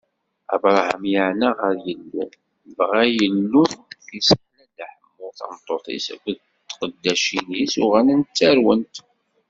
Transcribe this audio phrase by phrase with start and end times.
[0.53, 2.23] Abṛaham iɛenna ɣer Yillu,
[2.75, 3.63] dɣa Illu
[4.13, 6.37] yesseḥla Dda Ḥemmu, tameṭṭut-is akked
[6.69, 8.93] tqeddacin-is: uɣalent ttarwent.